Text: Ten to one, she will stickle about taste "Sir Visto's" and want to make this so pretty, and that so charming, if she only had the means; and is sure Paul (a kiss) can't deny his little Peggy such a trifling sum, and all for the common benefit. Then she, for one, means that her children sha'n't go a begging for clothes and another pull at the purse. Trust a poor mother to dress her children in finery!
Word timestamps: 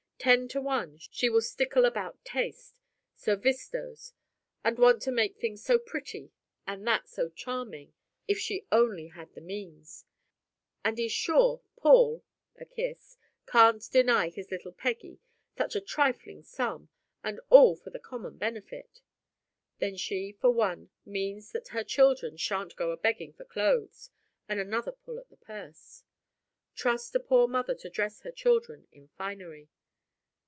Ten 0.21 0.47
to 0.49 0.61
one, 0.61 0.99
she 0.99 1.29
will 1.31 1.41
stickle 1.41 1.83
about 1.83 2.23
taste 2.23 2.75
"Sir 3.15 3.35
Visto's" 3.35 4.13
and 4.63 4.77
want 4.77 5.01
to 5.01 5.11
make 5.11 5.39
this 5.39 5.63
so 5.63 5.79
pretty, 5.79 6.29
and 6.67 6.85
that 6.87 7.09
so 7.09 7.27
charming, 7.27 7.93
if 8.27 8.37
she 8.37 8.67
only 8.71 9.07
had 9.07 9.33
the 9.33 9.41
means; 9.41 10.05
and 10.85 10.99
is 10.99 11.11
sure 11.11 11.63
Paul 11.75 12.23
(a 12.55 12.65
kiss) 12.65 13.17
can't 13.47 13.81
deny 13.91 14.29
his 14.29 14.51
little 14.51 14.71
Peggy 14.71 15.17
such 15.57 15.75
a 15.75 15.81
trifling 15.81 16.43
sum, 16.43 16.89
and 17.23 17.39
all 17.49 17.75
for 17.75 17.89
the 17.89 17.97
common 17.97 18.37
benefit. 18.37 19.01
Then 19.79 19.97
she, 19.97 20.33
for 20.39 20.51
one, 20.51 20.91
means 21.03 21.51
that 21.51 21.69
her 21.69 21.83
children 21.83 22.37
sha'n't 22.37 22.75
go 22.75 22.91
a 22.91 22.97
begging 22.97 23.33
for 23.33 23.43
clothes 23.45 24.11
and 24.47 24.59
another 24.59 24.91
pull 24.91 25.17
at 25.17 25.31
the 25.31 25.37
purse. 25.37 26.03
Trust 26.75 27.15
a 27.15 27.19
poor 27.19 27.47
mother 27.47 27.73
to 27.73 27.89
dress 27.89 28.21
her 28.21 28.31
children 28.31 28.87
in 28.91 29.07
finery! 29.17 29.69